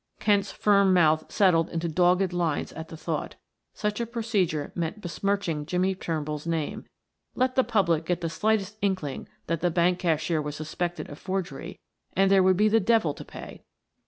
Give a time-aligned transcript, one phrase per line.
[0.19, 3.35] Kent's firm mouth settled into dogged lines at the thought;
[3.75, 6.85] such a procedure meant besmirching Jimmie Turnbull's name;
[7.35, 11.79] let the public get the slightest inkling that the bank cashier was suspected of forgery
[12.13, 13.61] and there would be the devil to pay.